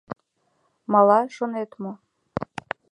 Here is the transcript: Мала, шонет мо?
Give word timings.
Мала, 0.91 1.19
шонет 1.35 1.71
мо? 1.81 1.91